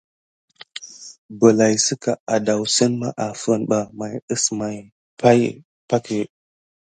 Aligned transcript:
Bəlay 1.39 1.75
sika 1.85 2.11
adasine 2.35 2.95
mà 3.01 3.07
afine 3.25 3.65
ɓa 3.69 3.79
may 3.97 4.13
kusimaya 4.27 4.83
pay. 5.99 6.23